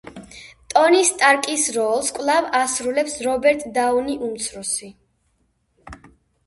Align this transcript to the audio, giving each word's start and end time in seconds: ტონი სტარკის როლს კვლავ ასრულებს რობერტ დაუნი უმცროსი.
ტონი 0.73 1.01
სტარკის 1.09 1.65
როლს 1.75 2.09
კვლავ 2.17 2.47
ასრულებს 2.61 3.19
რობერტ 3.29 3.67
დაუნი 3.79 4.19
უმცროსი. 4.31 4.93